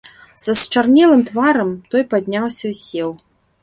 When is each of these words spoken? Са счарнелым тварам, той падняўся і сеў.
Са 0.43 0.51
счарнелым 0.61 1.21
тварам, 1.29 1.71
той 1.93 2.03
падняўся 2.15 2.65
і 2.75 2.77
сеў. 2.85 3.09